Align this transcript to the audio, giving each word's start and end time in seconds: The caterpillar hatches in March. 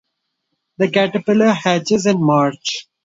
The 0.77 0.89
caterpillar 0.89 1.51
hatches 1.51 2.07
in 2.07 2.23
March. 2.23 2.87